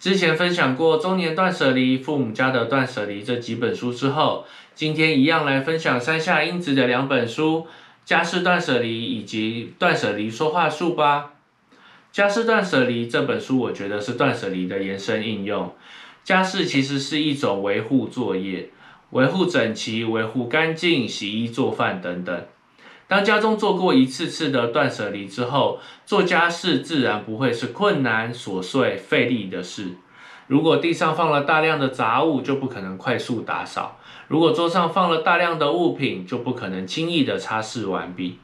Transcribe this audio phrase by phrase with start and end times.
[0.00, 7.66] 之前分享过中年断舍离、父母家的断舍离这几本书之后，今天一样来分享山下英子的两本书
[8.08, 11.32] 《家事断舍离》以及《断舍离说话术》吧。
[12.12, 15.74] 《家事断舍离》这本书，我觉得是断舍离的延伸应用。
[16.22, 18.70] 家事其实是一种维护作业，
[19.10, 22.46] 维护整齐、维护干净、洗衣做饭等等。
[23.08, 29.96] 当家中做过一次次的断舍离之后，做家事自然不会是困难、琐碎、费力的事。
[30.46, 38.38] 如果地上放了大量的杂物，就不可能快速打扫；如果桌上放了大量的物品，就不可能轻易的擦拭完毕。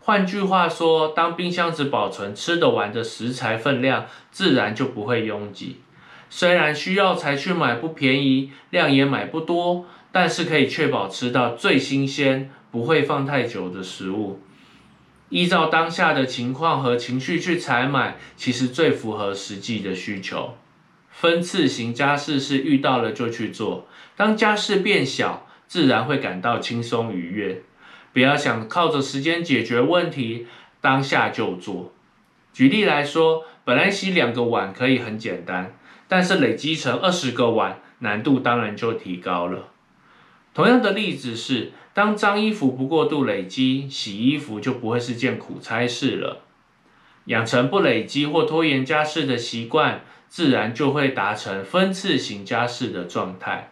[0.00, 5.80] 换句话说，当冰箱只保存吃得完的食材分量，自然就不会拥挤。
[6.28, 12.50] 虽然需要才去买不便宜，量也买不多，但是可以确保吃到最新鲜。
[12.74, 14.40] 不会放太久的食物，
[15.28, 20.56] 依照当下的情况和情绪去采买，其实最符合实际的需求。
[21.08, 27.62] 分次型家事是遇到了就去做，当家事变小，自然会感到轻松愉悦。
[28.12, 30.48] 不要想靠着时间解决问题，
[30.80, 31.92] 当下就做。
[32.52, 39.68] 举例来说，本来洗两个碗可以很简单，但是累积成二十个碗，难度当然就提高了。
[40.54, 41.72] 同样的例子是。
[41.92, 46.40] 当脏衣服不过度累积，洗衣服就不会是件苦差事了。
[47.26, 53.70] 养成不累积或拖延家事的习惯，自然就会达成分次型家事的状态。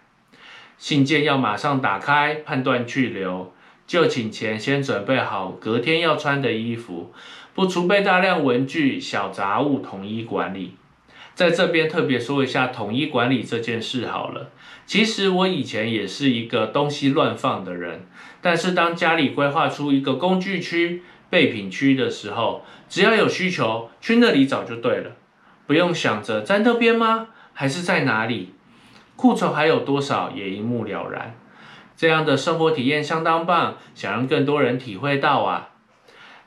[0.79, 3.53] 信件要马上打开，判断去留；
[3.89, 7.13] 就寝前先准备好隔天要穿的衣服，
[7.55, 10.77] 不储备大量文具、小杂物，统一管理。
[11.35, 14.51] 在这边特别说一下统一管理这件事好了。
[14.87, 18.07] 其实我以前也是一个东西乱放的人，
[18.41, 25.13] 但是当家里规划出一个工具区、备品区的时候，只要有需求去那里找就对了，
[25.67, 27.29] 不用想着在那边吗？
[27.55, 28.55] 还是在哪里？
[29.17, 31.35] 库存还有多少也一目了然。
[31.97, 35.69] 这样的生活体验相当棒，想让更多人体会到啊。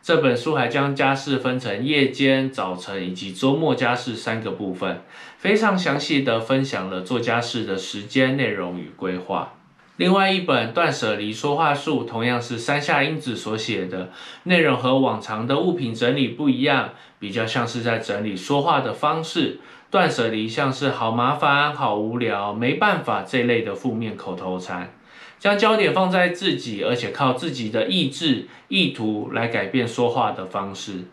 [0.06, 5.02] 这本书还将家事分成夜间、早晨以及周末家事三个部分，
[5.40, 9.54] 非常详细的分享了做家事的时间、内容与规划。
[9.98, 14.12] 另外一本《断舍离说话术》同样是山下英子所写的，
[14.44, 19.60] 内容和往常的物品整理不一样，比较像是在整理说话的方式。
[19.90, 24.94] 断舍离像是好麻烦、好无聊、没办法这类的负面口头禅。
[25.40, 31.06] 将焦点放在自己，而且靠自己的意志、意图来改变说话的方式，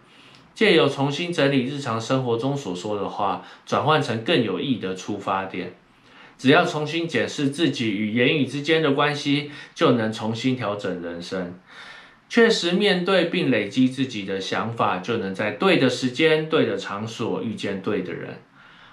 [0.54, 5.74] 借由重新整理日常生活中所说的话，转换成更有益的出发点。
[6.38, 11.54] 只要重新检视自己与言语之间的关系，就能重新调整人生。
[12.28, 18.38] 确实面对并累积自己的想法，就能在对的时间、对的场所遇见对的人。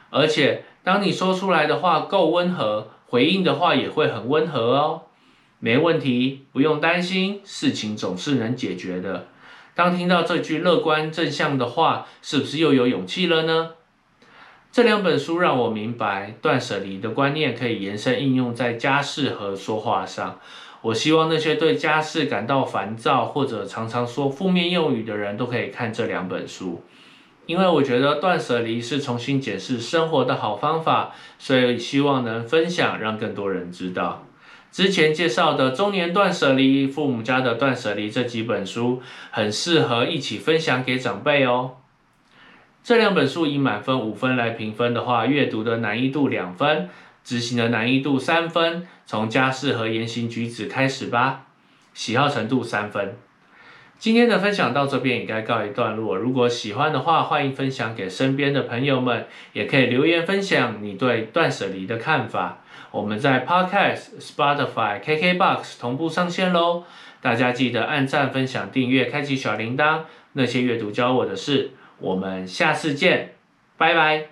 [0.09, 5.03] 而且，当你说出来的话够温和，回应的话也会很温和哦。
[5.59, 9.27] 没问题，不用担心，事情总是能解决的。
[9.75, 13.71] 当听到这句乐观正向的话，是不是又有勇气了呢？
[14.71, 20.39] 这两本书让我明白，断舍离的观念可以延伸应用在家事和说话上。
[20.81, 26.81] 我希望那些对家事感到烦躁或者常常说负面用语的人都可以看这两本书，
[27.47, 34.23] 因为我觉得断舍离是重新检视生活的好方法，所以希望能分享，让更多人知道。
[34.71, 41.77] 之前介绍的《中年断舍离》、《父母家的断舍离》这几本书，很适合一起分享给长辈哦。
[42.83, 46.89] 这两本书以满分五分来评分的话，阅读的难易度两分，
[47.23, 48.87] 执行的难易度三分。
[49.05, 51.47] 从家事和言行举止开始吧，
[51.93, 53.17] 喜好程度三分。
[53.99, 56.15] 今天的分享到这边也该告一段落。
[56.15, 62.59] 如果喜欢的话，欢迎分享给身边的朋友们，也可以留言分享你对断舍离的看法。
[62.91, 66.85] 我们在 Podcast、Spotify、KKBox 同步上线喽！
[67.21, 70.03] 大家记得按赞、分享、订阅、开启小铃铛。
[70.33, 73.33] 那些阅读教我的事，我们下次见，
[73.77, 74.29] 拜拜。